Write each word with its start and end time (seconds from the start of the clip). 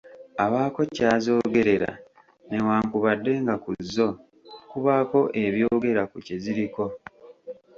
Abaako 0.45 0.81
ky’azoogerera 0.95 1.91
newankubadde 2.49 3.31
nga 3.43 3.55
ku 3.63 3.71
zo 3.93 4.07
kubaako 4.69 5.19
ebyogera 5.43 6.01
ku 6.11 6.17
kyeziriko. 6.25 6.83